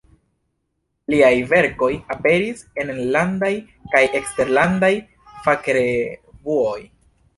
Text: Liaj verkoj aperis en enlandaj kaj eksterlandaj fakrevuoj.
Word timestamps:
Liaj 1.13 1.33
verkoj 1.51 1.89
aperis 2.15 2.63
en 2.83 2.91
enlandaj 2.95 3.51
kaj 3.93 4.01
eksterlandaj 4.21 4.93
fakrevuoj. 5.49 6.79